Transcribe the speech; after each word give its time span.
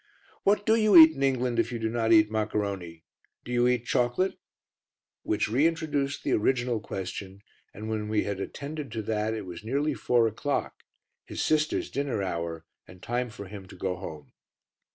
"What 0.41 0.65
do 0.65 0.73
you 0.75 0.97
eat 0.97 1.11
in 1.11 1.21
England 1.21 1.59
if 1.59 1.71
you 1.71 1.77
do 1.77 1.87
not 1.87 2.11
eat 2.11 2.31
maccaroni? 2.31 3.03
Do 3.45 3.51
you 3.51 3.67
eat 3.67 3.85
chocolate?" 3.85 4.33
Which 5.21 5.47
reintroduced 5.47 6.23
the 6.23 6.31
original 6.33 6.79
question, 6.79 7.43
and 7.71 7.87
when 7.87 8.07
we 8.09 8.23
had 8.23 8.39
attended 8.39 8.91
to 8.93 9.03
that, 9.03 9.35
it 9.35 9.45
was 9.45 9.63
nearly 9.63 9.93
four 9.93 10.27
o'clock, 10.27 10.73
his 11.23 11.39
sister's 11.45 11.91
dinner 11.91 12.23
hour 12.23 12.65
and 12.87 12.99
time 13.03 13.29
for 13.29 13.45
him 13.47 13.67
to 13.67 13.75
go 13.75 13.95
home. 13.95 14.31